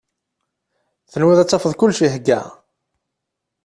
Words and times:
Tenwiḍ 1.11 1.39
ad 1.39 1.45
d-tafeḍ 1.47 1.73
kullec 1.75 1.99
ihegga? 2.05 2.39